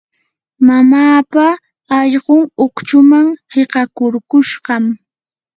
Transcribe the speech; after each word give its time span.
mamaapa 0.67 1.43
allqun 1.97 2.41
uchkuman 2.65 3.25
qiqakurkushqam. 3.51 4.83